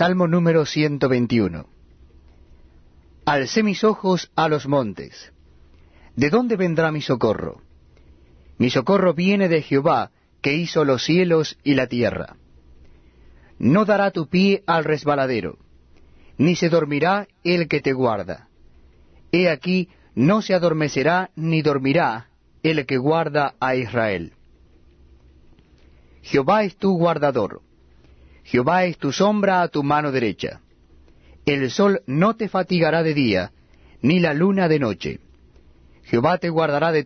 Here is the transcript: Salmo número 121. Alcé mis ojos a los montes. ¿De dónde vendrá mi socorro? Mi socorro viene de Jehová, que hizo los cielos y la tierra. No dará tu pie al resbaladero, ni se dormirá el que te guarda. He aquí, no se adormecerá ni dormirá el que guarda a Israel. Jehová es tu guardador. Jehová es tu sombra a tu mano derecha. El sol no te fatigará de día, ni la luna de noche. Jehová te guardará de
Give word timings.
Salmo 0.00 0.26
número 0.26 0.64
121. 0.64 1.66
Alcé 3.26 3.62
mis 3.62 3.84
ojos 3.84 4.30
a 4.34 4.48
los 4.48 4.66
montes. 4.66 5.30
¿De 6.16 6.30
dónde 6.30 6.56
vendrá 6.56 6.90
mi 6.90 7.02
socorro? 7.02 7.60
Mi 8.56 8.70
socorro 8.70 9.12
viene 9.12 9.50
de 9.50 9.60
Jehová, 9.60 10.10
que 10.40 10.54
hizo 10.54 10.86
los 10.86 11.04
cielos 11.04 11.58
y 11.64 11.74
la 11.74 11.86
tierra. 11.86 12.36
No 13.58 13.84
dará 13.84 14.10
tu 14.10 14.26
pie 14.26 14.62
al 14.66 14.84
resbaladero, 14.84 15.58
ni 16.38 16.56
se 16.56 16.70
dormirá 16.70 17.28
el 17.44 17.68
que 17.68 17.82
te 17.82 17.92
guarda. 17.92 18.48
He 19.32 19.50
aquí, 19.50 19.90
no 20.14 20.40
se 20.40 20.54
adormecerá 20.54 21.30
ni 21.36 21.60
dormirá 21.60 22.30
el 22.62 22.86
que 22.86 22.96
guarda 22.96 23.54
a 23.60 23.76
Israel. 23.76 24.32
Jehová 26.22 26.64
es 26.64 26.74
tu 26.76 26.96
guardador. 26.96 27.60
Jehová 28.44 28.84
es 28.84 28.98
tu 28.98 29.12
sombra 29.12 29.62
a 29.62 29.68
tu 29.68 29.82
mano 29.82 30.10
derecha. 30.10 30.60
El 31.46 31.70
sol 31.70 32.02
no 32.06 32.34
te 32.34 32.48
fatigará 32.48 33.02
de 33.02 33.14
día, 33.14 33.52
ni 34.02 34.18
la 34.18 34.34
luna 34.34 34.68
de 34.68 34.78
noche. 34.78 35.20
Jehová 36.04 36.38
te 36.38 36.48
guardará 36.48 36.90
de 36.90 36.98